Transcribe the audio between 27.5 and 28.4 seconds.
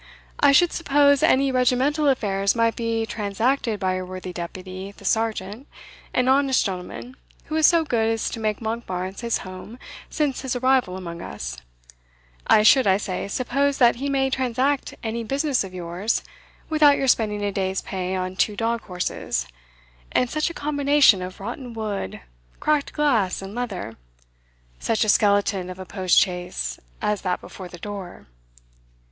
the door."